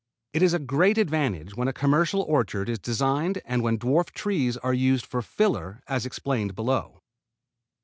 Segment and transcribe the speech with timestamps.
[0.33, 4.57] It is a great advantage when a commercial orchard is designed and when dwarf trees
[4.57, 7.03] are used for fillers as explained below.